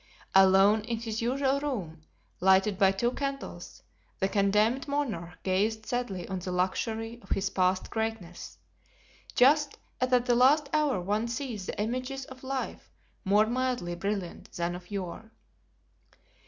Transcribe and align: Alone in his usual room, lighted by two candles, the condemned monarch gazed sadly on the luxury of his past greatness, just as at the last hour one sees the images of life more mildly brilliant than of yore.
Alone 0.33 0.81
in 0.81 0.97
his 0.97 1.21
usual 1.21 1.59
room, 1.59 2.01
lighted 2.39 2.79
by 2.79 2.91
two 2.91 3.11
candles, 3.11 3.83
the 4.17 4.27
condemned 4.27 4.87
monarch 4.87 5.37
gazed 5.43 5.85
sadly 5.85 6.27
on 6.27 6.39
the 6.39 6.51
luxury 6.51 7.19
of 7.21 7.29
his 7.29 7.51
past 7.51 7.91
greatness, 7.91 8.57
just 9.35 9.77
as 9.99 10.11
at 10.11 10.25
the 10.25 10.33
last 10.33 10.69
hour 10.73 10.99
one 10.99 11.27
sees 11.27 11.67
the 11.67 11.79
images 11.79 12.25
of 12.25 12.43
life 12.43 12.89
more 13.23 13.45
mildly 13.45 13.93
brilliant 13.93 14.51
than 14.53 14.73
of 14.73 14.89
yore. 14.89 15.31